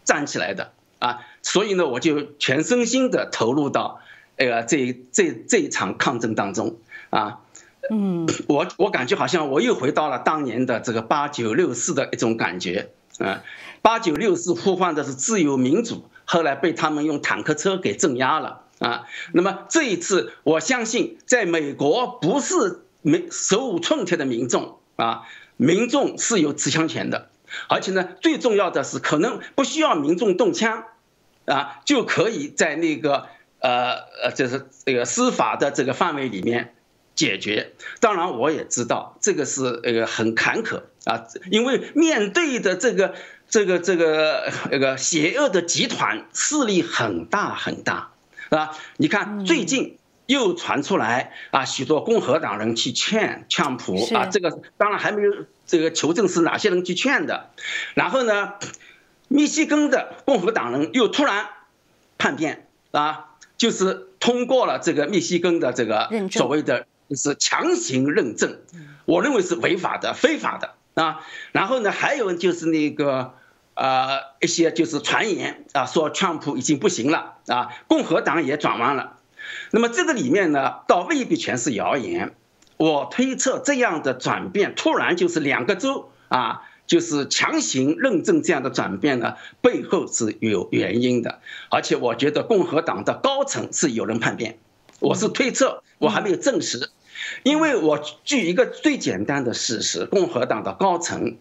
[0.03, 1.19] 站起来的啊！
[1.41, 4.01] 所以呢，我就全身心的投入到
[4.37, 6.77] 那个这这这一场抗争当中
[7.09, 7.39] 啊！
[7.89, 13.41] 嗯， 我我感觉好像我又回到了当年的这个八九六四的一种感觉啊！
[13.81, 16.09] 八九六四呼唤的是自由民主。
[16.29, 19.07] 后来被他们用坦克车给镇压了啊！
[19.31, 25.21] 那么这一次，我相信在美国不是没手无寸铁的民众啊，
[25.55, 27.29] 民众是有持枪权的，
[27.69, 30.83] 而且呢，最重要的是可能不需要民众动枪
[31.45, 33.29] 啊，就可以在那个
[33.61, 36.75] 呃呃，就是这个司法的这个范围里面
[37.15, 37.71] 解决。
[38.01, 43.15] 当然，我也知道这个是呃很坎坷啊，因为面对的这个。
[43.49, 48.11] 这个这个那个邪恶的集团势力很大很大，
[48.43, 48.77] 是吧？
[48.97, 55.31] 你看最近又传出来啊，许多共和党人去劝劝普啊，这个当然还没有
[55.65, 57.51] 这个求证是哪些人去劝的。
[57.93, 58.55] 然后呢，
[59.29, 61.47] 密西根的共和党人又突然
[62.17, 68.59] 叛变啊，就是通过了这个密西根的这个所谓的就是强行认证，
[69.05, 70.73] 我认为是违法的、非法的。
[70.97, 73.35] 啊，然后呢，还有就是那个，
[73.75, 79.17] 呃，一些就是传言啊，说川普已经不行了啊，共和党也转弯了。
[79.69, 82.33] 那么这个里面呢，倒未必全是谣言。
[82.77, 91.41] 我推测这样的转变，突然就是两个州啊，就是强行认证这样的转变呢，背后是有原因的。
[91.69, 94.57] 而且我觉得共和党的高层是有人叛变，
[94.99, 96.89] 我是推测，我还没有证实。
[97.43, 101.37] 因为我举一个最简单的事实，共和党的高层，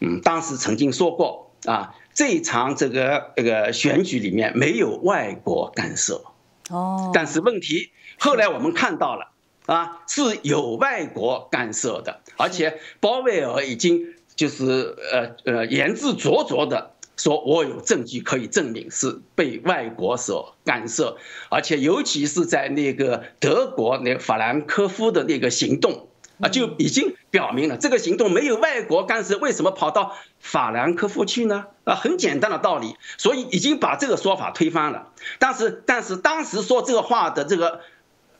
[0.00, 6.22] 嗯，当时曾经说过啊，这场这个这个选举里面没有外国干涉，
[6.70, 9.32] 哦，但是问题后来我们看到了
[9.66, 16.93] 啊，是有外国干涉的，而且鲍威尔已经就是呃呃言之凿凿的。
[17.16, 21.16] 说我有证据可以证明是被外国所干涉，
[21.48, 26.08] 而且尤其是在那个德国那法兰克福的那个行动
[26.40, 31.66] 啊，就已经表明了这个行动没有外国干涉，为什么跑到法兰克福去呢？
[31.84, 35.12] 啊，很简单的道理，所以已经把这个说法推翻了。
[35.38, 37.80] 但是，但是当时说这个话的这个，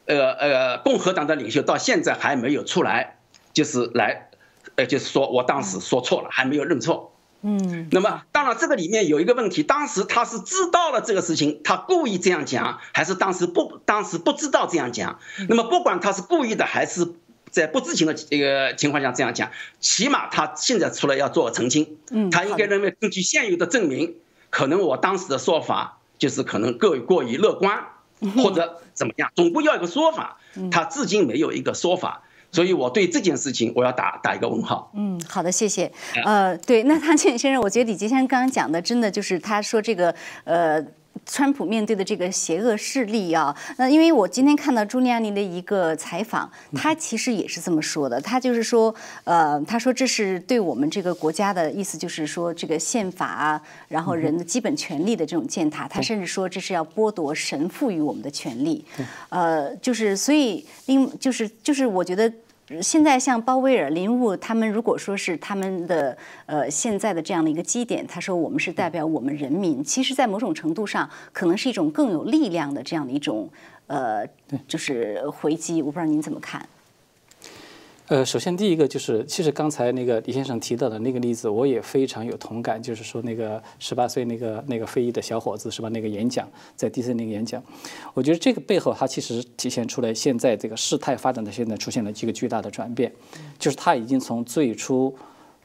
[0.06, 3.18] 呃呃，共和党的领袖到现在还没有出来，
[3.52, 4.30] 就是来，
[4.74, 7.13] 呃，就是说我当时说错了，还没有认错。
[7.46, 15.18] 嗯，那么当然，这个里面有一个问题，当时他是知道了这个事情，他故意这样讲，还是当时不当时不知道这样讲？
[15.50, 17.06] 那么不管他是故意的，还是
[17.50, 21.98] 在不知情的这个情况下这样讲，起码他现在出来要做澄清。
[22.10, 24.16] 嗯，他应该认为根据现有的证明，
[24.48, 27.84] 可能我当时的说法就是可能过过于乐观，
[28.42, 30.38] 或者怎么样，总归要有个说法。
[30.70, 32.22] 他至今没有一个说法。
[32.54, 34.90] 所以，我对这件事情，我要打打一个问号。
[34.94, 35.90] 嗯，好的，谢谢。
[36.24, 40.14] 呃，对，那汤建先生，我觉得李杰先生刚刚讲的，真的就是他说这个，
[40.44, 40.84] 呃。
[41.26, 48.20] 川普面对的这个邪恶势力啊，那因为我今天看到朱利安尼的一个采访，他其实也是这么说的。
[48.20, 55.88] 他就是说，呃，他说这是对我们这个国家的意思，就是说这个宪法啊，然后人的基本权利的这种践踏。
[55.88, 58.84] 他甚至说这是要剥夺神赋予我们的权利。
[59.30, 62.30] 呃，就是所以，因就是就是我觉得。
[62.80, 73.48] 现在像鲍威尔、林务他们，如果说是他们的呃现在的这样的一个基点，他说我们是代表我们人民，其实，在某种程度上，可能是一种更有力量的这样的一种
[73.86, 74.26] 呃，
[74.66, 75.82] 就是回击。
[75.82, 76.66] 我不知道您怎么看。
[78.08, 82.82] 呃，首先第一个就是，其实刚才那个李先生提到的那个例子，我也非常有同感。
[82.82, 85.88] 就是说，那个十八岁那个那个非裔的小伙子是吧？
[85.88, 87.62] 那个演讲在 DC 那个演讲，
[88.12, 93.10] 我觉得这个背后，它其实体现出来现在这个事态发展的现在出现了几个巨大的转变，
[93.58, 95.16] 就是他已经从最初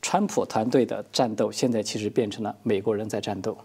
[0.02, 3.58] 川普团队的战斗，现在其实变成了美国人在战斗。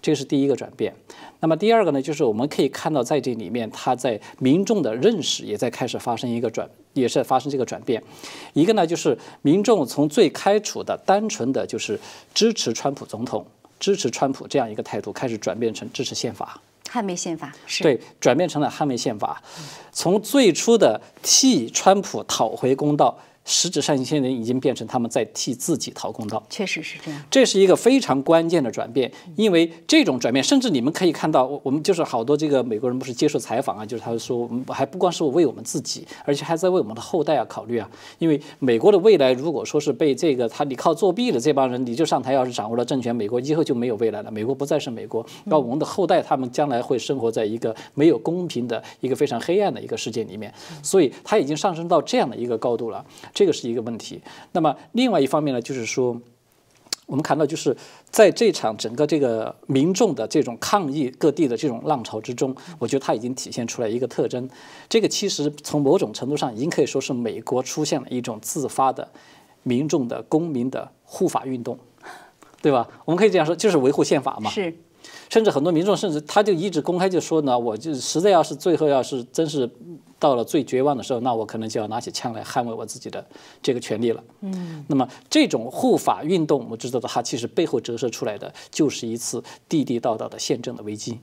[0.00, 0.94] 这个是第一个转变，
[1.40, 8.02] 那么第二个呢，就是我们可以看到在这里面，他在民众的认识也在开始发生一个转，也是发生这个转变。
[8.52, 11.98] 一个呢，就是民众从最开始的单纯的就是
[12.32, 13.44] 支持川普总统、
[13.80, 16.60] 支持川普这样一个态度，开始转变成支持宪法。
[16.90, 19.42] 捍卫宪法是对，转变成了捍卫宪法，
[19.92, 23.18] 从最初的替川普讨回公道。
[23.48, 27.20] 实质上，一些人已经变成他们在替自己讨公道，确实是这样。
[27.30, 37.90] 这是一个非常关键的转变，因为这种转变，甚至你们可以看到，我们就是好多这个美国人不是接受采访啊，就是他说，我们还不光是为我们自己，而且还在为我们的后代啊考虑啊。
[38.18, 53.02] 因为美国的未来，如果说是被这个他你靠作弊的这帮人你就上台，要是掌握了政权，美国以后就没有未来了，美国不再是美国，那我们的后代他们将来会生活在一个没有公平的一个非常黑暗的一个世界里面，所以他已经上升到这样的一个高度了，
[53.38, 54.20] 这个是一个问题。
[54.50, 56.20] 那么另外一方面呢，就是说，
[57.06, 57.76] 我们看到就是
[58.10, 64.50] 在这场整个这个民众的这种抗议各地的这种浪潮之中，我觉得它已经体现出来一个特征。
[64.88, 69.08] 这个其实从某种程度上已经可以说是美国出现了一种自发的
[69.62, 71.78] 民众的公民的护法运动，
[72.60, 72.88] 对吧？
[73.04, 74.50] 我们可以这样说，就是维护宪法嘛。
[74.50, 74.74] 是。
[75.30, 79.70] 甚至很多民众甚至他就一直公开就说呢，我就实在要是最后要是真是。
[80.18, 83.24] 到了最绝望的时候，那我可能就要拿起枪来捍卫我自己的
[83.62, 84.22] 这个权利了。
[84.40, 91.18] 嗯，那么这种护法运动，我们知道的，它其实背后折射出来的就是一次地地道道的宪政的危机。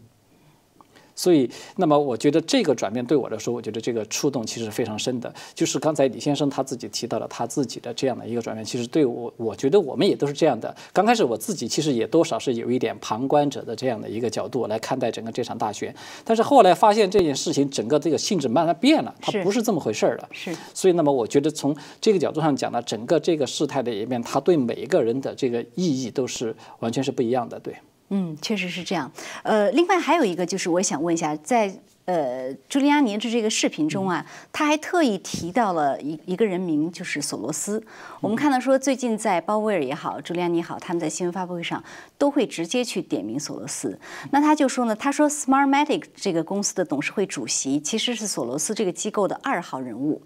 [1.16, 5.34] 所以，那么我觉得这个转变对我来说，我觉得这个触动其实非常深的。
[5.54, 10.76] 就是刚才李先生他自己提到了他自己的这样的一个转变，其实对我，我觉得我们也都是这样的。
[10.92, 20.28] 刚开始我自己其实也多少是有一点旁观者的这样的一个角度来看待整个这场大选，但是后来发现这件事情整个这个性质慢慢变了，它不是这么回事儿了。
[20.32, 20.54] 是。
[20.74, 27.60] 所以，那么我觉得从这个角度上讲呢，整个这个事态的演变，它对每一个人的这个意义都是完全是不一样的。
[27.60, 27.74] 对。
[28.10, 29.12] 嗯，确实是这样。
[29.44, 31.80] 呃，另外还有一个就是，我想问一下，在。
[32.06, 37.84] 呃，朱利安尼的这个视频中啊，他还特意提到了一一个人名，就是索罗斯。
[38.22, 41.84] 我们看到说，最近在鲍威尔也好，朱利安尼好，他们在新闻发布会上
[42.16, 44.00] 都会直接去点名索罗斯。
[44.30, 50.22] 那他就说呢，他说 Smartmatic 这个公司的董事会主席其实是索罗斯这个机构的二号人物。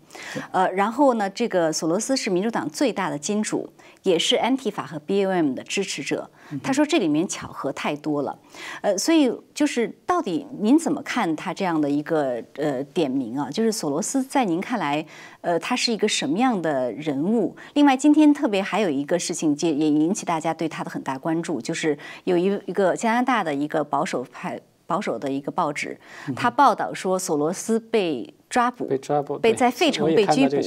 [0.52, 3.72] 呃，然后呢，这个索罗斯是民主党最大的金主，
[4.04, 6.30] 也是 Anti 法和 BOM 的支持者。
[6.62, 8.38] 他说这里面巧合太多了。
[8.82, 11.69] 呃，所以就是到底您怎么看他这样？
[11.70, 15.06] 这样的一个呃点名啊，就是索罗斯在您看来，
[15.42, 17.56] 呃，他是一个什么样的人物？
[17.76, 25.96] 另外，今天特别还有一个事情，也也引起大家对他的很大关注，就是有一一个加拿大的一个保守派保守的一个报纸，
[26.36, 28.34] 他报道说索罗斯被。
[28.50, 30.58] 抓捕，被抓捕，被在费城被拘捕，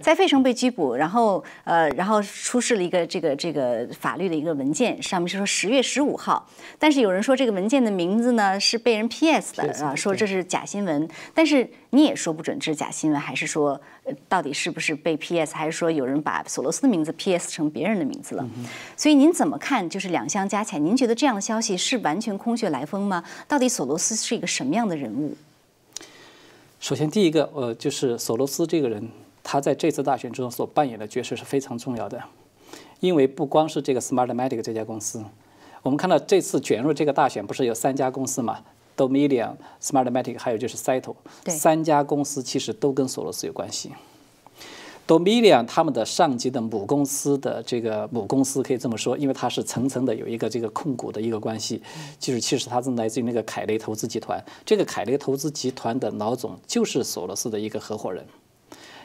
[0.00, 13.80] 在费城被拘捕，然后呃，然后出示了一个这个这个法律的一个文件，上面是说十月十五号，但是有人说这个文件的名字呢是被人 PS 的啊，说这是假新闻，但是你也说不准这是假新闻，还是说
[14.28, 18.48] 到底是不是被 PS，还是说有人把索罗斯的名字 PS 成别人的名字了？
[18.96, 19.90] 所以您怎么看？
[19.90, 23.24] 就是两相加起来，您觉得这样的消息是完全空穴来风吗？
[23.48, 25.36] 到底索罗斯是一个什么样的人物？
[26.84, 29.08] 首先，第一个，呃，就是索罗斯这个人，
[29.42, 32.22] 他在这次大选中所扮演的角色是非常重要的，
[33.00, 35.24] 因为不光是这个 Smartmatic 这家公司，
[35.80, 38.58] 我们看到这次卷入这个大选不是有三家公司嘛
[38.98, 41.14] ，Dominion、Smartmatic，还有就是 Cyto，
[41.46, 43.90] 三家公司其实都跟索罗斯有关系。
[45.06, 51.82] Dominion 他们的上级的母公司的这个母公司可以这么说，因为它是层层的有一个这个控股的一个关系，
[52.18, 54.42] 就是其实它是来自于那个凯雷投资集团。
[54.64, 58.24] 这个凯雷投资集团的老总就是索罗斯的一个合伙人。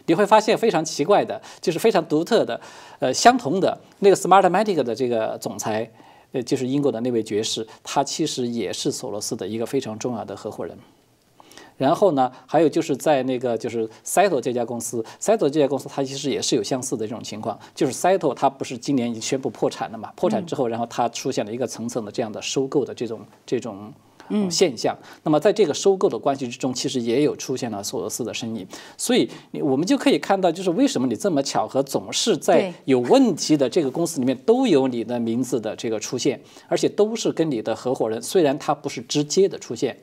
[0.06, 2.60] 你会发现非常奇怪的，就是非常独特的，
[3.00, 5.92] 呃，相同的那个 Smartmatic 的这个总裁，
[6.32, 10.76] 呃，就是英国的那位爵士，他其实也是索罗斯的一个非常重要的合伙人。
[11.80, 20.12] 然后呢，还有就是在那个就是 Cyto 这家公司，Cyto 这家公司它其实也是有相似的这种情况，就是 Cyto 它不是今年已经宣布破产了嘛？
[20.16, 23.92] 破产之后，然后它出现了一个层层的这样的收购的这种这种
[24.52, 24.96] 现象。
[25.24, 28.68] 那么在这个收购的关系之中，其实也有出现了索罗斯的身影。
[28.98, 39.98] 所以我们就可以看到，就是为什么你这么巧合，总是在有问题的这个公司里面都有你的名字的这个出现，而且都是跟你的合伙人，虽然他不是直接的出现。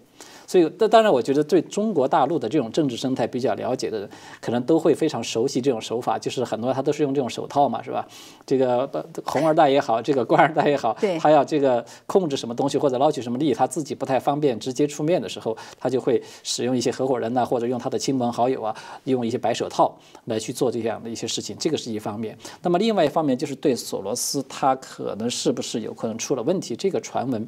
[0.47, 4.09] 所以，这当然，我觉得对中国大陆的这种政治生态比较了解的人，
[4.41, 8.07] 可能都会非常熟悉这种手法，就是很多他都是用这种手套嘛，是吧？
[8.47, 8.89] 这个
[9.25, 22.37] 红二代也好，这个官二代也好，他要这个控制什么东西或者捞取什么利益，他自己不太方便直接出面的时候，他就会使用一些合伙人呐，或者用他的亲朋好友啊，用一些白手套来去做这样的一些事情，这个是一方面。
[22.63, 27.47] 那么另外一方面就是对索罗斯他可能是不是有可能出了问题这个传闻。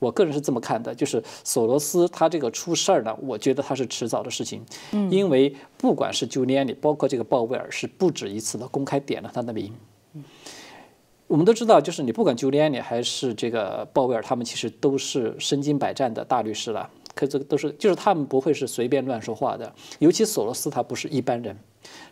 [0.00, 4.60] 我个人是这么看的，就是索罗斯他这个出事儿呢，我觉得他是迟早的事情，
[5.10, 9.72] 因为不管是 Giuliani，包括这个鲍威尔，是不止一次的公开点了他的名。
[11.26, 16.90] 我们都知道，就是你不管 Giuliani 还是这个鲍威尔，他们其实都是身经百战的大律师了。
[17.14, 21.56] 可这个都是就是他们不会是随便乱说话的，尤其索罗斯他不是一般人。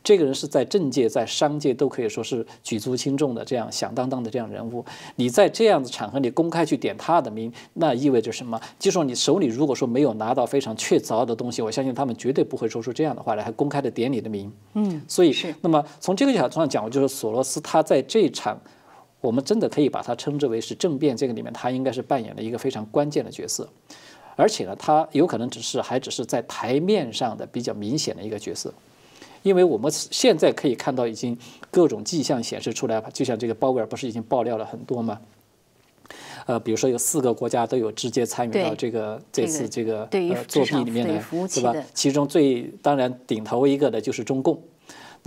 [0.03, 4.85] 这个人是在政界、在商界都可以说是举足轻重的这样响当当的这样人物。
[5.17, 8.59] 你在这样的场合里公开去点他的名，那意味着什么？
[8.79, 14.51] 就说你手里如果说没有拿到非常确凿的东西，我相信他们绝对不会说出这样的话来，还公开的点你的名。
[14.75, 18.59] 嗯，所以是那么从这个角度上讲，我就是索罗斯他在这场，
[19.21, 23.69] 我们真的可以把他称之为是政变这个里面，他应该是扮演了一个非常关键的角色。
[24.37, 28.73] 而且呢，他有可能只是还只是在台面上的比较明显的一个角色。
[29.43, 31.37] 因为我们现在可以看到，已经
[31.71, 35.21] 各种迹象显示出来，就像这个鲍威尔不是已经爆料了很多吗？
[36.47, 41.75] 呃，比如说有四个国家都有直接参与到这个这次这个呃作弊里面来，是吧？
[41.93, 44.59] 其中最当然顶头一个的就是中共。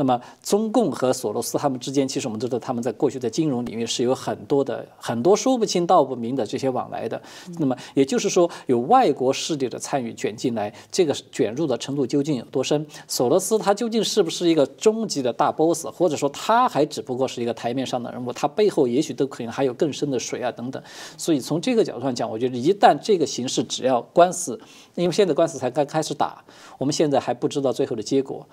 [0.01, 7.21] 那么，中共和索罗斯他们之间，其实我们知道，他们在过去的金融领域是有很多的、很多说不清道不明的这些往来的。
[7.59, 12.83] 那么，也就是说，有外国势力的参与卷进来，这个卷入的程度究竟有多深？
[13.07, 18.33] 索罗斯他究竟是不是一个终极的大 boss，或者说他还只不过是一个台面上的人物？
[18.33, 20.81] 他背后也许都可能还有更深的水啊等等。
[21.15, 24.59] 所以从这个角度上讲，我觉得一旦这个形势只要官司，
[24.95, 26.43] 因为现在官司才刚开始打，
[26.79, 28.43] 我们现在还不知道最后的结果。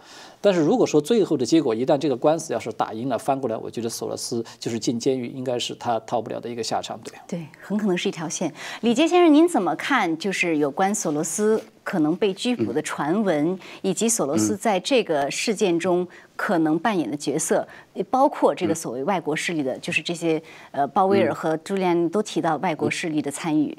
[0.43, 7.15] 但是如果说最后的结果一旦这个官司要是打赢了翻过来，我觉得索罗斯就是进监狱，应该是他逃不了的一个下场，对。
[7.27, 8.53] 对，很可能是一条线。
[8.81, 10.19] 李杰先生，您怎么看？
[10.19, 17.67] 就是有关索罗斯可能被拘捕的传闻，以及索罗斯在这个事件中可能扮演的角色，
[18.11, 23.77] 包括这个所谓外国势力的，就是这些呃，鲍威尔和朱利安都提到外国势力的参与。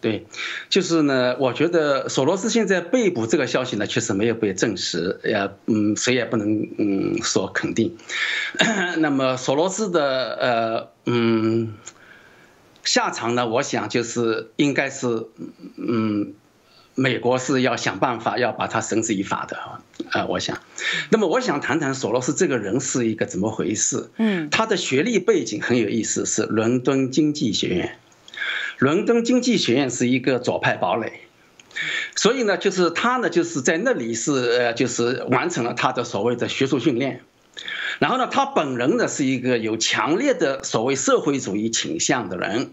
[0.00, 0.26] 对，
[0.68, 7.96] 就是呢，我觉得索罗斯现在被捕这个消息呢，确实没有被证实，也嗯，谁也不能嗯说肯定。
[8.98, 11.74] 那么索罗斯的呃嗯
[12.84, 15.26] 下场呢，我想就是应该是
[15.76, 16.34] 嗯，
[16.94, 19.56] 美国是要想办法要把他绳之以法的
[20.10, 20.60] 啊，我想。
[21.10, 24.10] 那么我想谈谈索罗斯这个人是一个怎么回事？
[24.18, 27.98] 嗯，他的学历背景很有意思，是伦敦经济学院。
[28.78, 31.20] 伦敦经济学院是一个左派堡垒，
[32.14, 37.22] 所以呢，就是他呢，就是在那里是呃，就是完成了他的所谓的学术训练。
[37.98, 42.70] 然后呢，他本人呢是一个有强烈的所谓社会主义倾向的人。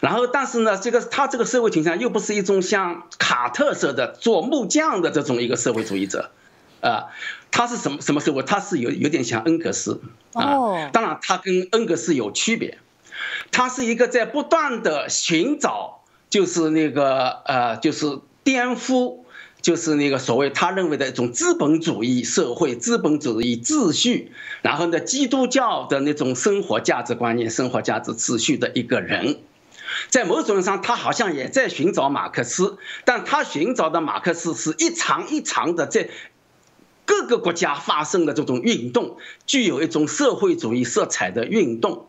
[0.00, 6.32] 然后，但是呢，这个他这个社会倾向又不是一种像卡特式的做木匠的这种一个社会主义者，
[6.80, 7.04] 啊，
[7.52, 8.42] 他是什么什么社会？
[8.42, 10.00] 他是有有点像恩格斯
[10.32, 10.90] 啊。
[10.92, 12.78] 当然，他跟恩格斯有区别。
[13.50, 19.18] 他是一个在不断的寻找，就是那个呃，就是颠覆，
[19.62, 24.32] 就是那个所谓他认为的一种资本主义社会、资本主义秩序，
[24.62, 29.38] 然后呢，基督教的那种生活价值观念、生活价值秩序的一个人，
[30.08, 36.10] 在某种意义上，他好像也在寻找马克思，但他寻找的马克思是一场一场的在
[37.06, 42.08] 各个国家发生的这种运动，具有一种社会主义色彩的运动。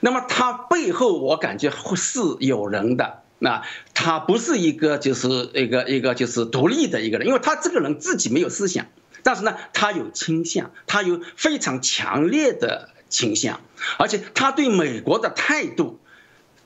[0.00, 3.22] 那么他背后，我感觉是有人的。
[3.38, 3.62] 那
[3.92, 8.86] 他不是一个，就是一个一个就是独立的一个人，因为他这个人自己没有思想，
[9.22, 13.60] 但是呢，他有倾向，他有非常强烈的倾向，
[13.98, 16.00] 而且他对美国的态度，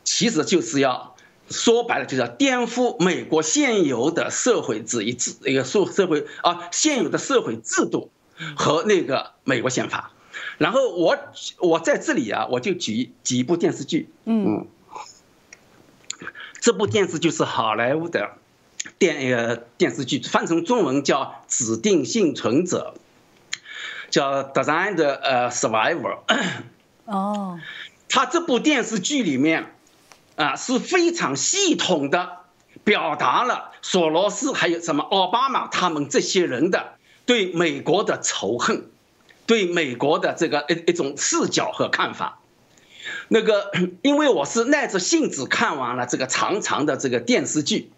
[0.05, 1.17] 其实就是要
[1.49, 8.13] 说白了，就是要颠覆美国现有的社会主义制一个社社会啊现有的社会制度
[8.55, 10.13] 和那个美国宪法。
[10.61, 11.17] 然后我
[11.59, 14.11] 我在这里啊，我就举几部电视剧。
[14.27, 14.67] 嗯，
[16.61, 18.33] 这部电视剧是好莱坞的
[18.99, 22.95] 电呃电视剧，翻成中文叫《指定幸存者》，
[24.11, 26.19] 叫《Designed 呃 Survivor》。
[27.07, 27.59] 哦，
[28.11, 29.75] 他这部电视剧里面
[30.37, 32.37] 啊是非常系统的
[32.85, 38.91] 表达了索罗斯还有什么奥巴马他们这些人的对美国的仇恨。
[39.51, 42.39] 对美国的这个一一种视角和看法，
[43.27, 47.91] 那个，因为我是耐着性子看完了这个长长的这个电视剧，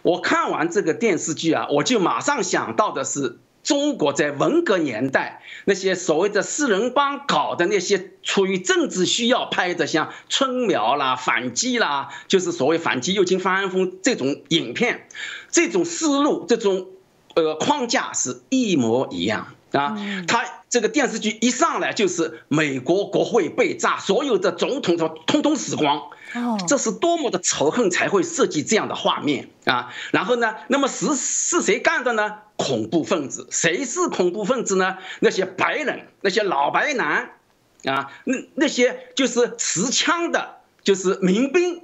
[0.00, 15.06] 我看完这个电视剧啊，我就马上想到的是中国在文革年代那些所谓的四人帮搞的那些出于政治需要拍的像春苗啦、反击啦，就是所谓反击右倾翻案风这种影片，
[15.50, 16.86] 这种思路、这种
[17.34, 20.63] 呃框架是一模一样啊，他。
[20.74, 26.10] 这个电视剧一上来就是美国国会被炸，所有的总统都通通死光。
[26.34, 29.94] 哦，这是多么的仇恨才会设计这样的画面啊！
[30.10, 32.38] 然后呢，那么是是谁干的呢？
[32.56, 33.46] 恐怖分子。
[33.52, 34.98] 谁是恐怖分子呢？
[35.20, 37.30] 那些白人，那些老白男，
[37.84, 41.82] 啊，那那些就是持枪的，就是民兵，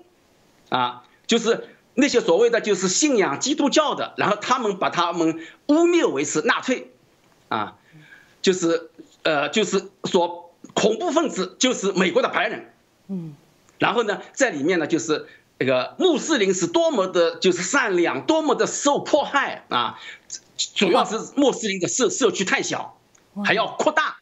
[0.68, 1.68] 啊，就是。
[1.94, 6.92] 那些所谓的就是信仰基督教的，然后他们把他们污蔑为是纳粹，
[7.48, 7.74] 啊，
[8.42, 8.90] 就是
[9.22, 12.72] 呃就是说恐怖分子就是美国的白人，
[13.08, 13.34] 嗯，
[13.78, 15.26] 然后呢在里面呢就是
[15.58, 19.98] 那个穆斯林是多么的就是善良，多么的受迫害啊，
[20.74, 22.98] 主要是穆斯林的社社区太小，
[23.44, 24.16] 还要扩大。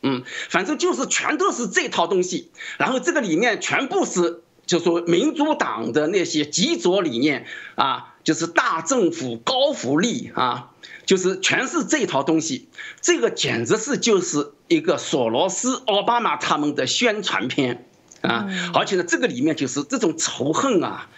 [0.00, 10.68] 嗯，反正就是全都是这套东西，然后这个里面全部是，就说民主党的那些极左理念啊，就是大政府、高福利啊，
[11.06, 12.68] 就是全是这套东西。
[13.00, 17.88] 这个简直是就是一个索罗斯、奥巴马他们的宣传片
[18.20, 18.46] 啊！
[18.74, 21.08] 而且呢，这个里面就是这种仇恨啊，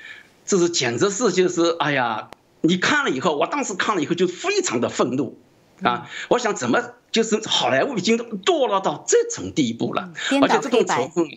[0.47, 2.31] 这是简直是就是哎呀，
[2.61, 5.37] 你看了以后，我当时看了以后就非常的愤怒。
[5.83, 6.81] 啊，我想怎么
[7.11, 11.29] 就是好莱坞已经堕落到这种地步了，而且这种仇恨，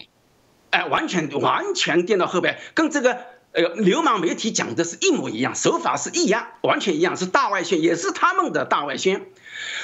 [0.70, 3.18] 哎，完全完全颠倒黑白，跟这个
[3.54, 9.26] 呃流氓媒体讲的是一模一样，手法是一样，完全一样，是大外宣，也是他们的大外宣，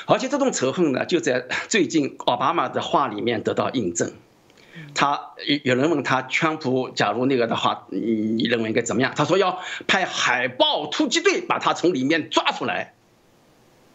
[0.05, 4.13] 而且这种仇恨呢，就在最近奥巴马的话里面得到印证。
[4.95, 9.13] 他有有人问他，川普假如那个的话，你你认为应该怎么样？
[9.15, 12.93] 他说要派海豹突击队把他从里面抓出来。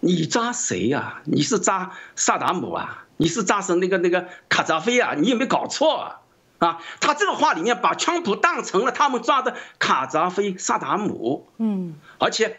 [0.01, 1.23] 你抓谁呀？
[1.25, 3.07] 你是扎萨达姆啊？
[3.17, 5.15] 你是扎成那个那个卡扎菲啊？
[5.17, 6.21] 你有没有搞错啊？
[6.65, 11.47] 啊，他这个话里面把川普当成了他们抓的卡扎菲、萨达姆。
[11.59, 12.57] 嗯，而且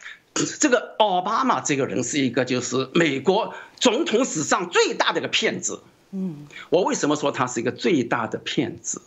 [0.59, 5.81] 这个奥巴马这个人是一个就是美国总统史上最大的一个骗子。
[6.11, 9.01] 嗯，我为什么说他是一个最大的骗子？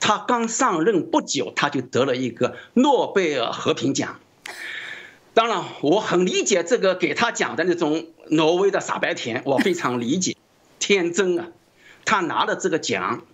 [0.00, 4.18] 他刚上任不久，他就得了一个诺贝尔和平奖。
[5.32, 10.36] 当然，我很理解这个给他讲的那种挪威的傻白甜，我非常理解，
[10.78, 11.48] 天真啊，
[12.04, 13.24] 他拿了这个奖，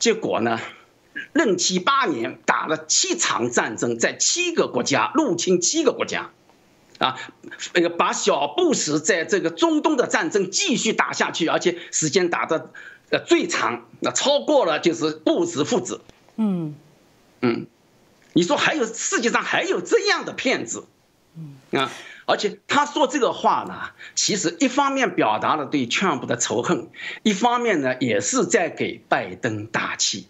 [0.00, 0.58] 结果呢，
[1.32, 6.30] 任期八年，打了七场战争，在七个国家入侵七个国家，
[6.98, 7.16] 啊，
[7.74, 12.72] 那个把小布什在这个中东的战争继续打下去，而且时间打的
[13.10, 16.00] 呃最长，那超过了就是布什父子，
[16.34, 16.74] 嗯，
[17.42, 17.66] 嗯。
[18.32, 20.86] 你说还有世界上还有这样的骗子，
[21.72, 21.90] 啊！
[22.30, 26.88] 而且他说这个话呢，其实一方面表达了对川普的仇恨，
[27.24, 30.28] 一方面呢也是在给拜登打气。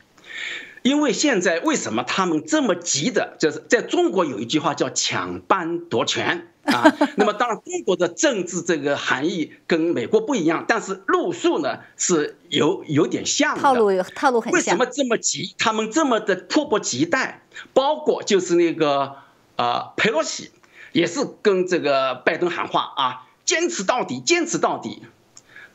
[0.83, 3.37] 因为现在为什么他们这么急的？
[3.39, 6.97] 就是在中国有一句话叫抢班夺权啊。
[7.17, 13.61] 那么当然，中国的政治这个含义跟美国不一样，但是路数呢是有有点像的。
[13.61, 14.59] 套路套路很像。
[14.59, 15.55] 为什么这么急？
[15.59, 17.43] 他们这么的迫不及待？
[17.75, 19.17] 包括就是那个
[19.57, 20.51] 呃佩洛西，
[20.93, 25.03] 也是跟这个拜登喊话啊，坚持到底，坚持到底。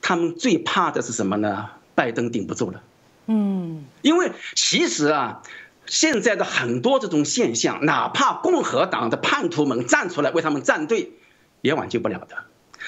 [0.01, 1.69] 他们最怕的是什么呢？
[1.95, 2.83] 拜登顶不住了。
[3.27, 5.41] 嗯，因为其实啊，
[5.87, 11.13] 现在的很多这种现象，哪怕共和党的叛徒们站出来为他们站队，
[11.61, 12.43] 也挽救不了的。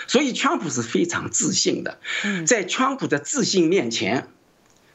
[0.05, 1.97] 所以，川普是非常自信的。
[2.45, 4.27] 在川普的自信面前，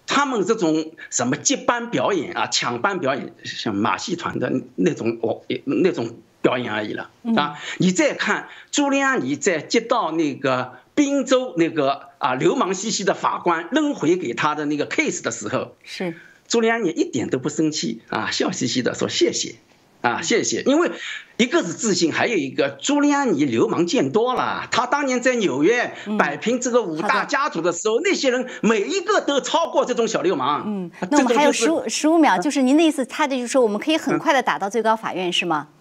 [0.06, 7.58] 他们这种什么接班表演啊、抢班表演，像马戏团的那种哦，那种表演而已了啊。
[7.78, 10.74] 你再看朱利安尼在接到那个。
[10.94, 16.14] 滨州那个啊，流氓兮兮的法官扔回给他的那个 case 的时候，是
[16.46, 19.54] 朱利安尼一点都不生气啊，笑嘻嘻的说谢谢，
[20.02, 20.92] 啊谢谢，因为
[21.38, 30.64] 一个是自信，还有一个朱利安尼流氓见多了，他当年在纽约摆平这个五大家族的时候，那些人每一个都超过这种小流氓。
[30.66, 35.68] 嗯，那我们还有十五十五秒，就是您的意思，他的就是说我们可以很快的打到最高法院是吗？
[35.68, 35.72] 那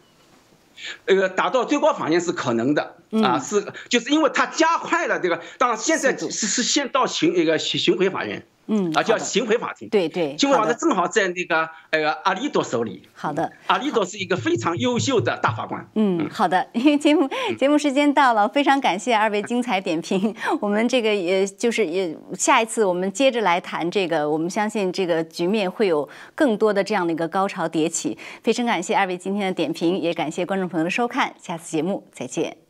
[1.06, 8.46] 个达到最高法院是可能的啊，是就是因为他加快了这个，当然现在是是先到巡一个巡巡回法院。
[8.68, 9.89] 嗯，啊，叫巡回法庭。
[9.89, 13.01] 对对，巡回法庭正好在那个呃阿里多手里。
[13.14, 15.86] 好的，阿里多是一个非常优秀的大法官。
[15.95, 20.34] 嗯，好的，因 为节目节目时间到了，非常感谢二位精彩点评。
[20.59, 28.18] 我们这个也就是也下一次我们接着来谈这个，我们相信这个局面会有更多的这样的一个高潮迭起。
[28.43, 32.61] 非常感谢二位今天的点评，也感谢观众朋友的收看，下次节目再见。